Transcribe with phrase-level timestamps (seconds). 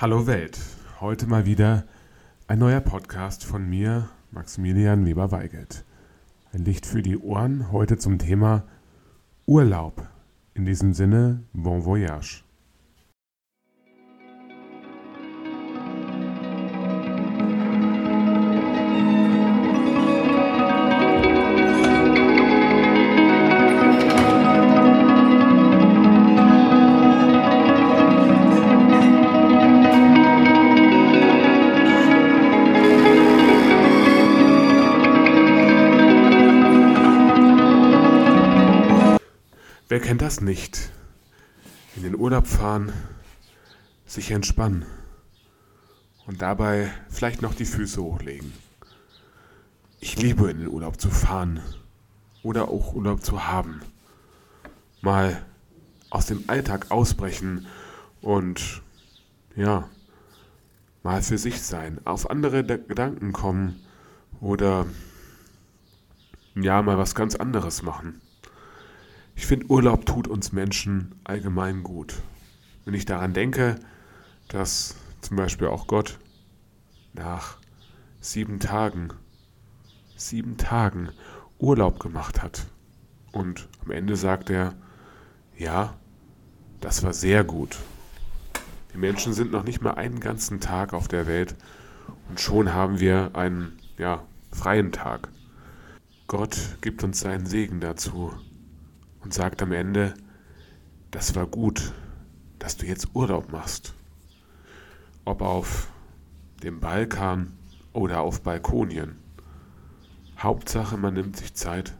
[0.00, 0.60] Hallo Welt,
[1.00, 1.82] heute mal wieder
[2.46, 5.84] ein neuer Podcast von mir, Maximilian Weber-Weigelt.
[6.52, 8.62] Ein Licht für die Ohren, heute zum Thema
[9.44, 10.06] Urlaub.
[10.54, 12.44] In diesem Sinne, bon voyage.
[39.98, 40.92] Wer kennt das nicht?
[41.96, 42.92] In den Urlaub fahren,
[44.06, 44.86] sich entspannen
[46.24, 48.52] und dabei vielleicht noch die Füße hochlegen.
[49.98, 51.60] Ich liebe in den Urlaub zu fahren
[52.44, 53.80] oder auch Urlaub zu haben.
[55.00, 55.44] Mal
[56.10, 57.66] aus dem Alltag ausbrechen
[58.20, 58.82] und
[59.56, 59.88] ja,
[61.02, 63.84] mal für sich sein, auf andere Gedanken kommen
[64.40, 64.86] oder
[66.54, 68.20] ja, mal was ganz anderes machen.
[69.38, 72.16] Ich finde, Urlaub tut uns Menschen allgemein gut.
[72.84, 73.76] Wenn ich daran denke,
[74.48, 76.18] dass zum Beispiel auch Gott
[77.14, 77.56] nach
[78.20, 79.10] sieben Tagen,
[80.16, 81.10] sieben Tagen
[81.60, 82.66] Urlaub gemacht hat.
[83.30, 84.74] Und am Ende sagt er,
[85.56, 85.94] ja,
[86.80, 87.78] das war sehr gut.
[88.92, 91.54] Die Menschen sind noch nicht mal einen ganzen Tag auf der Welt
[92.28, 95.28] und schon haben wir einen, ja, freien Tag.
[96.26, 98.32] Gott gibt uns seinen Segen dazu
[99.20, 100.14] und sagt am Ende,
[101.10, 101.92] das war gut,
[102.58, 103.94] dass du jetzt Urlaub machst.
[105.24, 105.90] Ob auf
[106.62, 107.52] dem Balkan
[107.92, 109.16] oder auf Balkonien.
[110.38, 111.96] Hauptsache, man nimmt sich Zeit,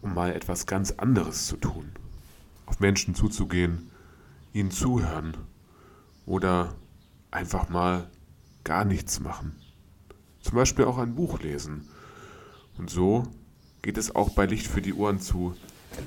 [0.00, 1.92] um mal etwas ganz anderes zu tun.
[2.66, 3.90] Auf Menschen zuzugehen,
[4.52, 5.36] ihnen zuhören
[6.26, 6.74] oder
[7.30, 8.10] einfach mal
[8.64, 9.56] gar nichts machen.
[10.40, 11.88] Zum Beispiel auch ein Buch lesen.
[12.76, 13.24] Und so
[13.82, 15.54] geht es auch bei Licht für die Ohren zu,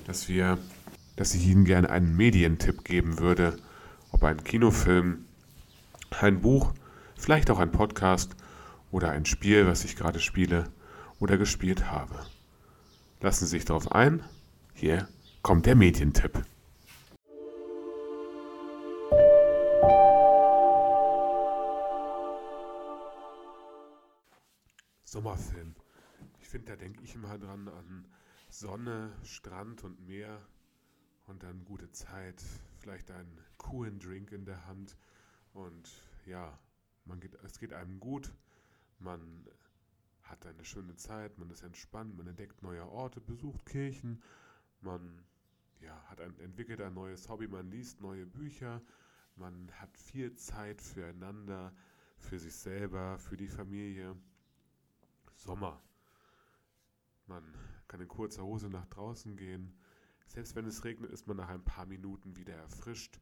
[0.08, 0.58] dass wir,
[1.16, 3.58] dass ich Ihnen gerne einen Medientipp geben würde,
[4.12, 5.26] ob ein Kinofilm,
[6.20, 6.74] ein Buch,
[7.16, 8.36] vielleicht auch ein Podcast
[8.92, 10.70] oder ein Spiel, was ich gerade spiele
[11.20, 12.26] oder gespielt habe.
[13.22, 14.24] Lassen Sie sich darauf ein.
[14.74, 15.08] Hier
[15.42, 16.44] kommt der Medientipp.
[25.04, 25.76] Sommerfilm.
[26.42, 28.06] Ich finde, da denke ich immer dran an
[28.60, 30.42] Sonne, Strand und Meer
[31.28, 32.42] und dann gute Zeit,
[32.80, 34.96] vielleicht einen coolen Drink in der Hand
[35.54, 35.92] und
[36.26, 36.58] ja,
[37.04, 38.34] man geht, es geht einem gut,
[39.00, 39.46] man
[40.24, 44.24] hat eine schöne Zeit, man ist entspannt, man entdeckt neue Orte, besucht Kirchen,
[44.80, 45.26] man
[45.82, 48.82] ja, hat ein, entwickelt ein neues Hobby, man liest neue Bücher,
[49.36, 51.74] man hat viel Zeit füreinander,
[52.18, 54.16] für sich selber, für die Familie.
[55.36, 55.82] Sommer.
[57.28, 57.44] Man
[57.88, 59.78] kann in kurzer Hose nach draußen gehen.
[60.28, 63.20] Selbst wenn es regnet, ist man nach ein paar Minuten wieder erfrischt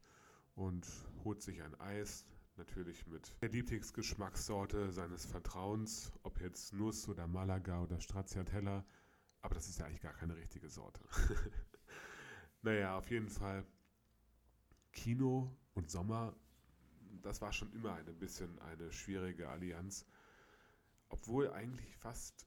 [0.54, 0.86] und
[1.24, 2.26] holt sich ein Eis,
[2.56, 8.84] natürlich mit der Lieblingsgeschmackssorte seines Vertrauens, ob jetzt Nuss oder Malaga oder Stracciatella,
[9.42, 11.00] aber das ist ja eigentlich gar keine richtige Sorte.
[12.62, 13.66] naja, auf jeden Fall
[14.92, 16.34] Kino und Sommer,
[17.22, 20.06] das war schon immer ein bisschen eine schwierige Allianz,
[21.08, 22.46] obwohl eigentlich fast,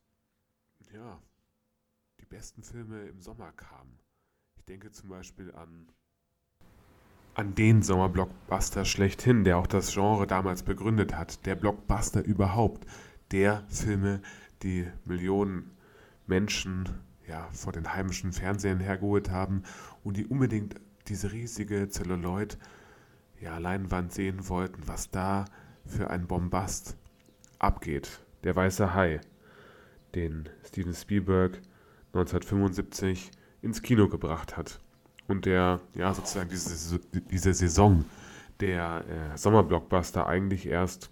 [0.94, 1.22] ja,
[2.20, 4.00] die besten Filme im Sommer kamen.
[4.58, 5.88] Ich denke zum Beispiel an,
[7.36, 11.46] an den Sommerblockbuster schlechthin, der auch das Genre damals begründet hat.
[11.46, 12.88] Der Blockbuster überhaupt.
[13.32, 14.22] Der Filme,
[14.64, 15.78] die Millionen
[16.26, 16.90] Menschen
[17.28, 19.64] ja, vor den heimischen Fernsehern hergeholt haben
[20.04, 20.76] und die unbedingt
[21.08, 22.58] diese riesige Zelluloid
[23.40, 25.46] ja, Leinwand sehen wollten, was da
[25.86, 26.98] für ein Bombast
[27.60, 28.22] abgeht.
[28.44, 29.22] Der weiße Hai,
[30.16, 31.62] den Steven Spielberg
[32.22, 34.80] 1975 ins Kino gebracht hat.
[35.28, 38.06] Und der, ja, sozusagen diese, diese Saison
[38.60, 41.12] der äh, Sommerblockbuster eigentlich erst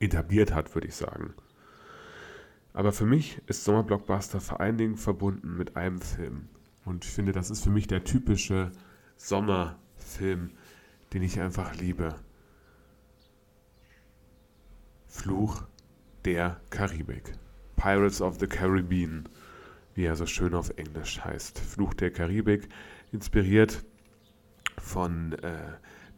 [0.00, 1.34] etabliert hat, würde ich sagen.
[2.72, 6.48] Aber für mich ist Sommerblockbuster vor allen Dingen verbunden mit einem Film.
[6.84, 8.72] Und ich finde, das ist für mich der typische
[9.16, 10.50] Sommerfilm,
[11.12, 12.16] den ich einfach liebe.
[15.06, 15.62] Fluch
[16.24, 17.32] der Karibik.
[17.76, 19.28] Pirates of the Caribbean
[19.94, 21.58] wie er so schön auf Englisch heißt.
[21.58, 22.68] Fluch der Karibik,
[23.12, 23.82] inspiriert
[24.78, 25.74] von äh,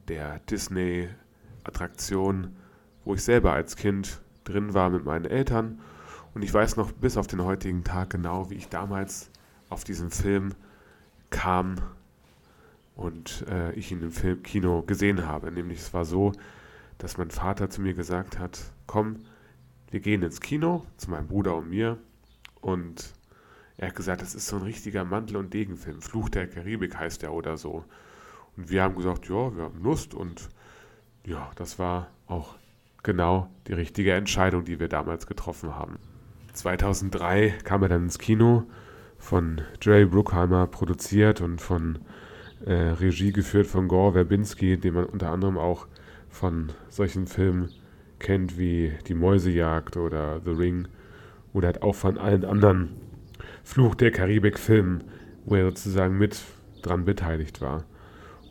[0.09, 2.57] der Disney-Attraktion,
[3.05, 5.81] wo ich selber als Kind drin war mit meinen Eltern.
[6.35, 9.31] Und ich weiß noch bis auf den heutigen Tag genau, wie ich damals
[9.69, 10.55] auf diesen Film
[11.31, 11.77] kam
[12.95, 15.51] und äh, ich ihn im Film Kino gesehen habe.
[15.51, 16.33] Nämlich es war so,
[16.99, 19.17] dass mein Vater zu mir gesagt hat, komm,
[19.91, 21.99] wir gehen ins Kino zu meinem Bruder und mir
[22.61, 23.13] und
[23.79, 26.01] er hat gesagt, das ist so ein richtiger Mantel- und Degenfilm.
[26.01, 27.85] Fluch der Karibik heißt der oder so.
[28.57, 30.49] Und wir haben gesagt, ja, wir haben Lust und
[31.25, 32.57] ja, das war auch
[33.03, 35.99] genau die richtige Entscheidung, die wir damals getroffen haben.
[36.55, 38.65] 2003 kam er dann ins Kino,
[39.19, 41.99] von Jerry Bruckheimer produziert und von
[42.65, 45.87] äh, Regie geführt von Gore Verbinski, den man unter anderem auch
[46.29, 47.71] von solchen Filmen
[48.19, 50.89] kennt wie Die Mäusejagd oder The Ring
[51.53, 53.06] oder halt auch von allen anderen
[53.67, 55.03] Fluch der Karibik-Filmen,
[55.45, 56.41] wo er sozusagen mit
[56.83, 57.85] dran beteiligt war.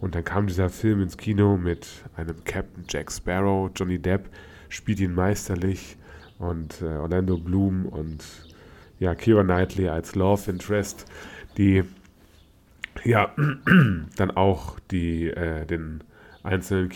[0.01, 4.29] Und dann kam dieser Film ins Kino mit einem Captain Jack Sparrow, Johnny Depp
[4.67, 5.95] spielt ihn meisterlich
[6.37, 8.25] und äh, Orlando Bloom und
[8.99, 11.05] ja, Kira Knightley als Love Interest,
[11.57, 11.83] die
[13.05, 13.33] ja
[14.17, 16.03] dann auch die, äh, den
[16.43, 16.89] einzelnen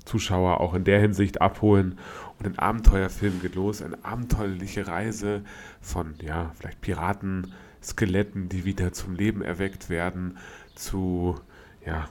[0.00, 1.98] Kinozuschauer auch in der Hinsicht abholen.
[2.38, 5.42] Und ein Abenteuerfilm geht los, eine abenteuerliche Reise
[5.80, 7.52] von, ja, vielleicht Piraten,
[7.82, 10.38] Skeletten, die wieder zum Leben erweckt werden,
[10.74, 11.38] zu,
[11.84, 12.08] ja,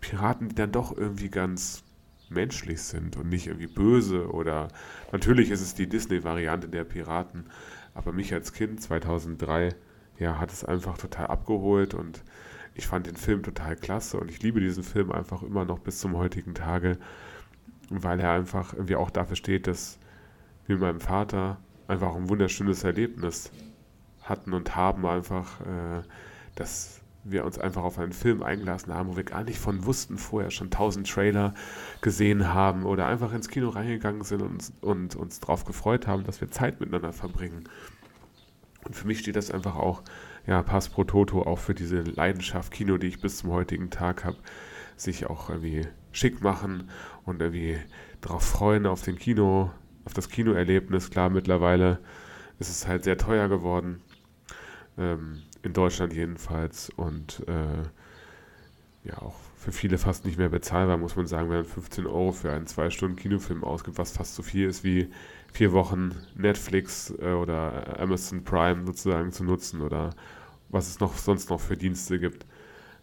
[0.00, 1.82] Piraten, die dann doch irgendwie ganz
[2.30, 4.68] menschlich sind und nicht irgendwie böse oder
[5.10, 7.46] natürlich ist es die Disney-Variante der Piraten,
[7.92, 9.74] aber mich als Kind 2003
[10.18, 12.22] ja, hat es einfach total abgeholt und
[12.74, 15.98] ich fand den Film total klasse und ich liebe diesen Film einfach immer noch bis
[15.98, 16.98] zum heutigen Tage,
[17.90, 19.98] weil er einfach irgendwie auch dafür steht, dass
[20.66, 21.58] wir mit meinem Vater
[21.88, 23.50] einfach ein wunderschönes Erlebnis
[24.22, 26.02] hatten und haben einfach, äh,
[26.54, 30.16] dass wir uns einfach auf einen Film eingelassen haben, wo wir gar nicht von wussten,
[30.16, 31.54] vorher schon tausend Trailer
[32.00, 36.40] gesehen haben oder einfach ins Kino reingegangen sind und, und uns darauf gefreut haben, dass
[36.40, 37.64] wir Zeit miteinander verbringen.
[38.84, 40.02] Und für mich steht das einfach auch,
[40.50, 44.24] ja, Pass pro Toto auch für diese Leidenschaft Kino, die ich bis zum heutigen Tag
[44.24, 44.36] habe,
[44.96, 46.90] sich auch irgendwie schick machen
[47.24, 47.78] und irgendwie
[48.20, 49.70] darauf freuen auf den Kino,
[50.04, 51.10] auf das Kinoerlebnis.
[51.10, 52.00] Klar, mittlerweile
[52.58, 54.02] ist es halt sehr teuer geworden.
[54.98, 61.14] Ähm, in Deutschland jedenfalls und äh, ja auch für viele fast nicht mehr bezahlbar, muss
[61.14, 64.42] man sagen, wenn man 15 Euro für einen zwei Stunden Kinofilm ausgibt, was fast so
[64.42, 65.10] viel ist wie
[65.52, 70.10] vier Wochen Netflix äh, oder Amazon Prime sozusagen zu nutzen oder
[70.70, 72.46] was es noch sonst noch für Dienste gibt.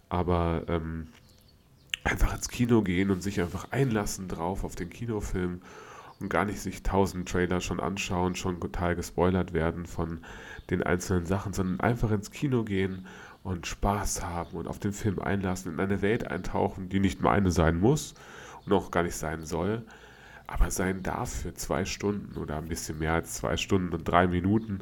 [0.09, 1.07] Aber ähm,
[2.03, 5.61] einfach ins Kino gehen und sich einfach einlassen drauf auf den Kinofilm
[6.19, 10.21] und gar nicht sich tausend Trailer schon anschauen, schon total gespoilert werden von
[10.69, 13.05] den einzelnen Sachen, sondern einfach ins Kino gehen
[13.43, 17.51] und Spaß haben und auf den Film einlassen, in eine Welt eintauchen, die nicht meine
[17.51, 18.15] sein muss
[18.65, 19.85] und auch gar nicht sein soll,
[20.47, 24.27] aber sein darf für zwei Stunden oder ein bisschen mehr als zwei Stunden und drei
[24.27, 24.79] Minuten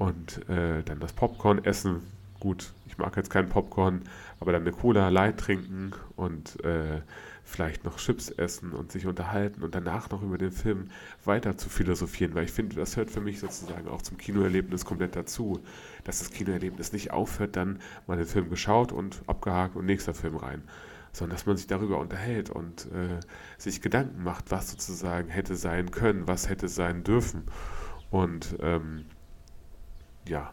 [0.00, 2.00] und äh, dann das Popcorn essen.
[2.40, 4.00] Gut, ich mag jetzt kein Popcorn,
[4.40, 7.02] aber dann eine Cola Light trinken und äh,
[7.44, 10.88] vielleicht noch Chips essen und sich unterhalten und danach noch über den Film
[11.26, 15.16] weiter zu philosophieren, weil ich finde, das hört für mich sozusagen auch zum Kinoerlebnis komplett
[15.16, 15.60] dazu,
[16.04, 20.36] dass das Kinoerlebnis nicht aufhört, dann mal den Film geschaut und abgehakt und nächster Film
[20.36, 20.62] rein,
[21.12, 23.20] sondern dass man sich darüber unterhält und äh,
[23.58, 27.42] sich Gedanken macht, was sozusagen hätte sein können, was hätte sein dürfen.
[28.10, 29.04] Und ähm,
[30.28, 30.52] ja,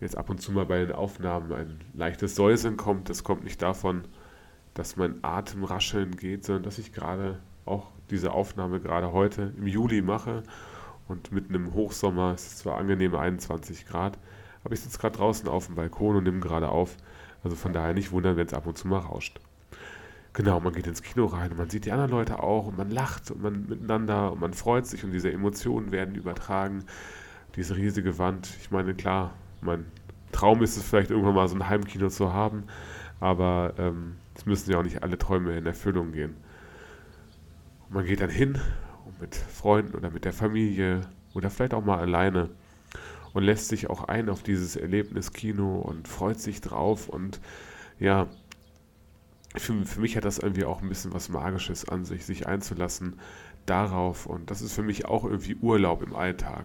[0.00, 3.62] jetzt ab und zu mal bei den Aufnahmen ein leichtes Säuseln kommt, das kommt nicht
[3.62, 4.04] davon,
[4.74, 9.66] dass mein Atem rascheln geht, sondern dass ich gerade auch diese Aufnahme gerade heute im
[9.66, 10.42] Juli mache
[11.08, 14.18] und mitten im Hochsommer, es ist zwar angenehme 21 Grad,
[14.64, 16.96] aber ich sitze gerade draußen auf dem Balkon und nehme gerade auf.
[17.42, 19.38] Also von daher nicht wundern, wenn es ab und zu mal rauscht.
[20.32, 22.90] Genau, man geht ins Kino rein und man sieht die anderen Leute auch und man
[22.90, 26.84] lacht und man miteinander und man freut sich und diese Emotionen werden übertragen.
[27.56, 29.86] Diese riesige Wand, ich meine, klar, mein
[30.32, 32.64] Traum ist es vielleicht irgendwann mal so ein Heimkino zu haben,
[33.20, 36.34] aber ähm, es müssen ja auch nicht alle Träume in Erfüllung gehen.
[37.86, 38.60] Und man geht dann hin
[39.04, 41.02] und mit Freunden oder mit der Familie
[41.34, 42.50] oder vielleicht auch mal alleine
[43.32, 47.40] und lässt sich auch ein auf dieses Erlebnis Kino und freut sich drauf und
[47.98, 48.28] ja,
[49.56, 53.20] für, für mich hat das irgendwie auch ein bisschen was Magisches an sich, sich einzulassen
[53.66, 56.64] darauf und das ist für mich auch irgendwie Urlaub im Alltag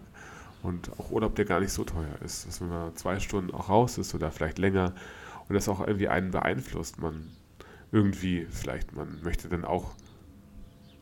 [0.62, 3.98] und auch Urlaub, der gar nicht so teuer ist, dass man zwei Stunden auch raus
[3.98, 4.94] ist oder vielleicht länger
[5.48, 7.00] und das auch irgendwie einen beeinflusst.
[7.00, 7.28] Man
[7.92, 9.94] irgendwie, vielleicht, man möchte dann auch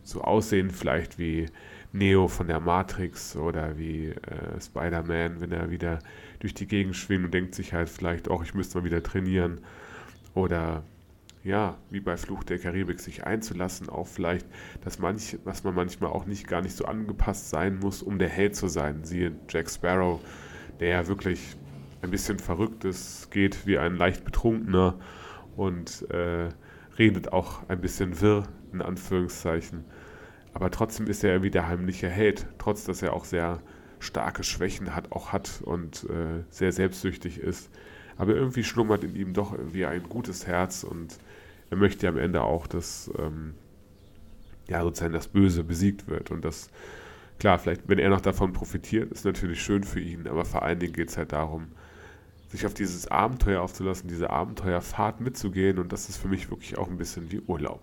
[0.05, 1.47] so aussehen, vielleicht wie
[1.93, 5.99] Neo von der Matrix oder wie äh, Spider-Man, wenn er wieder
[6.39, 9.61] durch die Gegend schwimmt und denkt sich halt vielleicht auch, ich müsste mal wieder trainieren.
[10.35, 10.83] Oder
[11.45, 14.47] ja, wie bei Fluch der Karibik, sich einzulassen auf vielleicht,
[14.83, 18.29] dass, manch, dass man manchmal auch nicht gar nicht so angepasst sein muss, um der
[18.29, 19.05] Held zu sein.
[19.05, 20.21] Siehe Jack Sparrow,
[20.81, 21.57] der ja wirklich
[22.03, 24.99] ein bisschen verrückt ist, geht wie ein leicht betrunkener
[25.57, 26.49] und äh,
[26.99, 29.85] redet auch ein bisschen wirr, in Anführungszeichen.
[30.55, 33.61] Aber trotzdem ist er irgendwie der heimliche Held, trotz dass er auch sehr
[34.01, 37.71] starke Schwächen hat, auch hat und äh, sehr selbstsüchtig ist.
[38.17, 41.19] Aber irgendwie schlummert in ihm doch irgendwie ein gutes Herz und
[41.71, 43.55] er möchte am Ende auch, dass ähm,
[44.69, 46.31] ja sozusagen das Böse besiegt wird.
[46.31, 46.71] Und das,
[47.39, 50.79] klar, vielleicht, wenn er noch davon profitiert, ist natürlich schön für ihn, aber vor allen
[50.79, 51.69] Dingen geht es halt darum,
[52.49, 55.79] sich auf dieses Abenteuer aufzulassen, diese Abenteuerfahrt mitzugehen.
[55.79, 57.83] Und das ist für mich wirklich auch ein bisschen wie Urlaub.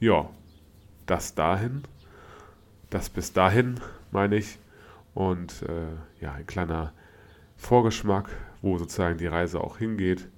[0.00, 0.28] Ja,
[1.06, 1.82] das dahin,
[2.90, 4.58] das bis dahin, meine ich.
[5.14, 6.92] Und äh, ja, ein kleiner
[7.56, 8.28] Vorgeschmack,
[8.60, 10.28] wo sozusagen die Reise auch hingeht.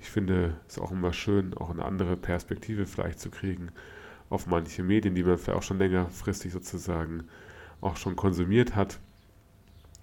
[0.00, 3.70] Ich finde es auch immer schön, auch eine andere Perspektive vielleicht zu kriegen
[4.30, 7.24] auf manche Medien, die man vielleicht auch schon längerfristig sozusagen
[7.80, 8.98] auch schon konsumiert hat.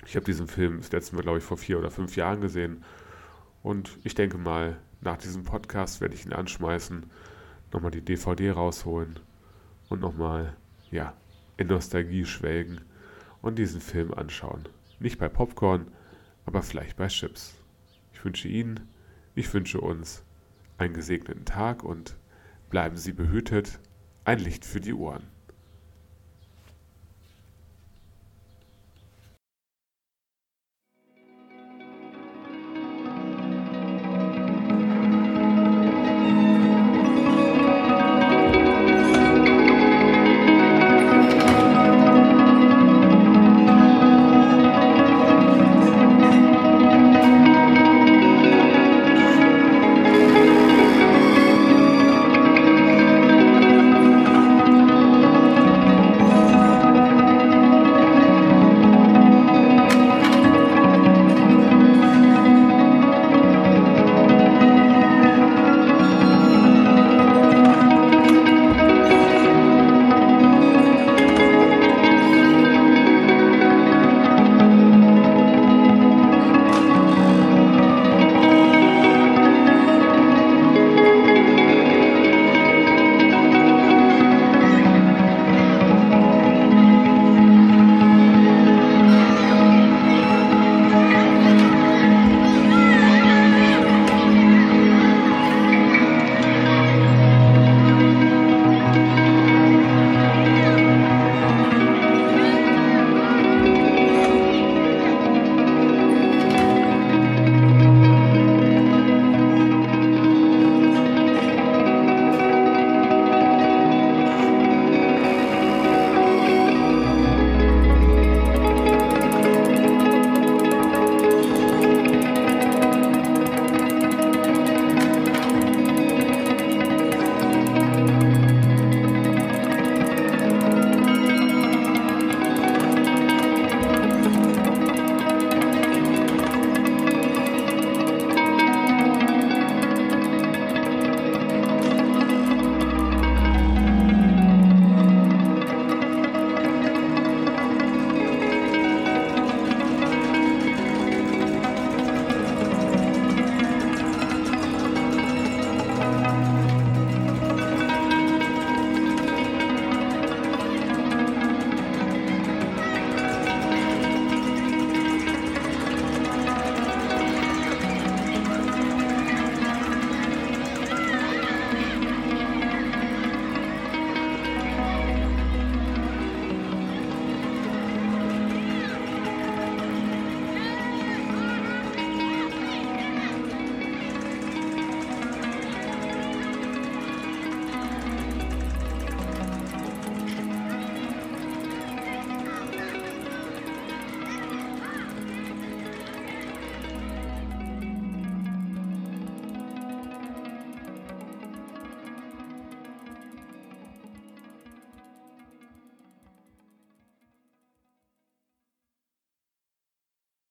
[0.05, 2.83] Ich habe diesen Film das letzte Mal, glaube ich, vor vier oder fünf Jahren gesehen.
[3.63, 7.05] Und ich denke mal, nach diesem Podcast werde ich ihn anschmeißen,
[7.71, 9.19] nochmal die DVD rausholen
[9.89, 10.55] und nochmal,
[10.91, 11.13] ja,
[11.57, 12.81] in Nostalgie schwelgen
[13.41, 14.67] und diesen Film anschauen.
[14.99, 15.87] Nicht bei Popcorn,
[16.45, 17.55] aber vielleicht bei Chips.
[18.13, 18.87] Ich wünsche Ihnen,
[19.35, 20.23] ich wünsche uns
[20.77, 22.17] einen gesegneten Tag und
[22.69, 23.79] bleiben Sie behütet.
[24.23, 25.34] Ein Licht für die Ohren.